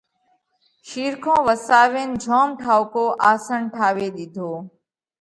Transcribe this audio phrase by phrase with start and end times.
[0.87, 4.51] شِيرکون وساوينَ جوم ٺائُوڪو آسنَ ٺاوي ۮِيڌو۔